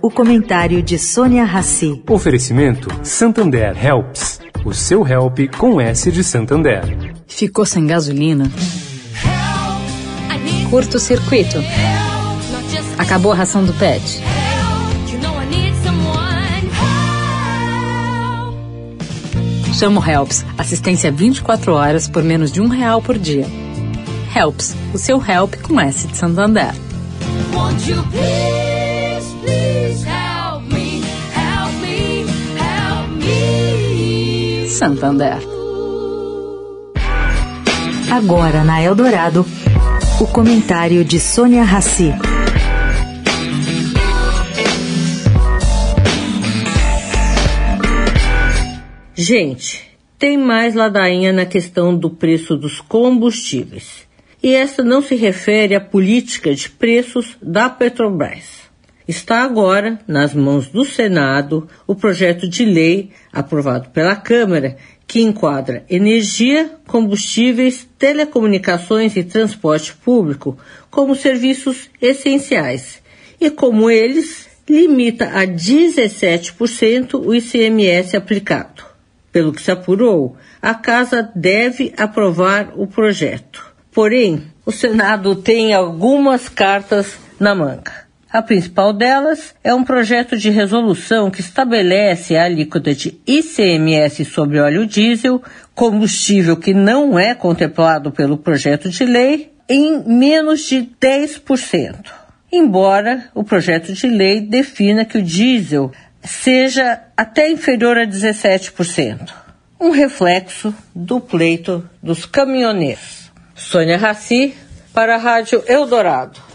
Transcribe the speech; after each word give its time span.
O 0.00 0.10
comentário 0.10 0.82
de 0.82 0.98
Sônia 0.98 1.44
Rassi. 1.44 2.02
Oferecimento 2.08 2.88
Santander 3.02 3.76
Helps. 3.84 4.40
O 4.64 4.72
seu 4.72 5.06
help 5.06 5.38
com 5.56 5.80
S 5.80 6.12
de 6.12 6.22
Santander. 6.22 7.14
Ficou 7.26 7.64
sem 7.64 7.86
gasolina? 7.86 8.50
Curto 10.70 10.98
circuito. 10.98 11.58
Acabou 12.98 13.32
a 13.32 13.34
ração 13.34 13.64
do 13.64 13.72
pet. 13.74 14.22
Chama 19.72 20.00
o 20.00 20.04
Helps. 20.04 20.44
Assistência 20.58 21.10
24 21.10 21.72
horas 21.72 22.08
por 22.08 22.22
menos 22.22 22.52
de 22.52 22.60
um 22.60 22.68
real 22.68 23.00
por 23.00 23.18
dia. 23.18 23.46
Helps. 24.34 24.76
O 24.92 24.98
seu 24.98 25.22
help 25.24 25.54
com 25.62 25.80
S 25.80 26.06
de 26.06 26.16
Santander. 26.16 26.72
Won't 27.54 27.90
you 27.90 28.02
please, 28.10 28.67
Santander. 34.78 35.38
Agora 38.08 38.62
na 38.62 38.80
Eldorado, 38.80 39.44
o 40.20 40.26
comentário 40.28 41.04
de 41.04 41.18
Sônia 41.18 41.64
Rassi. 41.64 42.12
Gente, 49.16 49.98
tem 50.16 50.38
mais 50.38 50.76
ladainha 50.76 51.32
na 51.32 51.44
questão 51.44 51.92
do 51.92 52.08
preço 52.08 52.56
dos 52.56 52.80
combustíveis. 52.80 54.06
E 54.40 54.54
essa 54.54 54.84
não 54.84 55.02
se 55.02 55.16
refere 55.16 55.74
à 55.74 55.80
política 55.80 56.54
de 56.54 56.70
preços 56.70 57.36
da 57.42 57.68
Petrobras. 57.68 58.67
Está 59.08 59.42
agora 59.42 59.98
nas 60.06 60.34
mãos 60.34 60.68
do 60.68 60.84
Senado 60.84 61.66
o 61.86 61.94
projeto 61.94 62.46
de 62.46 62.62
lei 62.66 63.10
aprovado 63.32 63.88
pela 63.88 64.14
Câmara 64.14 64.76
que 65.06 65.22
enquadra 65.22 65.82
energia, 65.88 66.72
combustíveis, 66.86 67.88
telecomunicações 67.98 69.16
e 69.16 69.24
transporte 69.24 69.94
público 69.94 70.58
como 70.90 71.16
serviços 71.16 71.88
essenciais 72.02 73.02
e, 73.40 73.48
como 73.48 73.88
eles, 73.88 74.46
limita 74.68 75.24
a 75.24 75.46
17% 75.46 77.14
o 77.14 77.34
ICMS 77.34 78.14
aplicado. 78.14 78.84
Pelo 79.32 79.54
que 79.54 79.62
se 79.62 79.70
apurou, 79.70 80.36
a 80.60 80.74
Casa 80.74 81.32
deve 81.34 81.94
aprovar 81.96 82.74
o 82.76 82.86
projeto. 82.86 83.74
Porém, 83.90 84.42
o 84.66 84.70
Senado 84.70 85.34
tem 85.34 85.72
algumas 85.72 86.50
cartas 86.50 87.16
na 87.40 87.54
manga. 87.54 88.07
A 88.30 88.42
principal 88.42 88.92
delas 88.92 89.54
é 89.64 89.72
um 89.74 89.82
projeto 89.82 90.36
de 90.36 90.50
resolução 90.50 91.30
que 91.30 91.40
estabelece 91.40 92.36
a 92.36 92.44
alíquota 92.44 92.94
de 92.94 93.18
ICMS 93.26 94.26
sobre 94.26 94.60
óleo 94.60 94.86
diesel, 94.86 95.42
combustível 95.74 96.54
que 96.54 96.74
não 96.74 97.18
é 97.18 97.34
contemplado 97.34 98.12
pelo 98.12 98.36
projeto 98.36 98.90
de 98.90 99.04
lei, 99.06 99.52
em 99.66 100.02
menos 100.06 100.68
de 100.68 100.86
10%. 101.00 102.12
Embora 102.52 103.30
o 103.34 103.42
projeto 103.42 103.94
de 103.94 104.06
lei 104.06 104.42
defina 104.42 105.06
que 105.06 105.16
o 105.16 105.22
diesel 105.22 105.90
seja 106.22 107.00
até 107.16 107.50
inferior 107.50 107.96
a 107.96 108.06
17%. 108.06 109.32
Um 109.80 109.90
reflexo 109.90 110.74
do 110.94 111.18
pleito 111.18 111.88
dos 112.02 112.26
caminhoneiros. 112.26 113.30
Sônia 113.54 113.96
Raci, 113.96 114.54
para 114.92 115.14
a 115.14 115.18
Rádio 115.18 115.62
Eldorado. 115.66 116.47